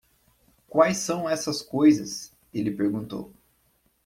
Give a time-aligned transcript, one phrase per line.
[0.67, 3.31] "Quais são essas coisas?", ele perguntou.